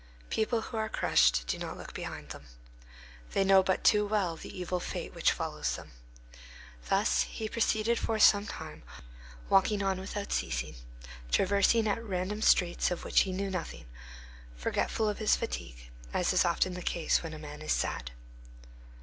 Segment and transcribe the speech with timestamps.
[0.31, 2.47] People who are crushed do not look behind them.
[3.33, 5.91] They know but too well the evil fate which follows them.
[6.89, 8.81] Thus he proceeded for some time,
[9.47, 10.73] walking on without ceasing,
[11.31, 13.85] traversing at random streets of which he knew nothing,
[14.55, 18.09] forgetful of his fatigue, as is often the case when a man is sad.